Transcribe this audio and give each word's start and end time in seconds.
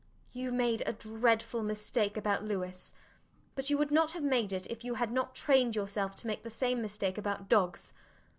You 0.31 0.51
made 0.51 0.81
a 0.87 0.93
dreadful 0.93 1.61
mistake 1.61 2.17
about 2.17 2.43
Louis; 2.43 2.95
but 3.53 3.69
you 3.69 3.77
would 3.77 3.91
not 3.91 4.13
have 4.13 4.23
made 4.23 4.51
it 4.51 4.65
if 4.65 4.83
you 4.83 4.95
had 4.95 5.11
not 5.11 5.35
trained 5.35 5.75
yourself 5.75 6.15
to 6.15 6.25
make 6.25 6.41
the 6.41 6.49
same 6.49 6.81
mistake 6.81 7.19
about 7.19 7.47
dogs. 7.47 7.93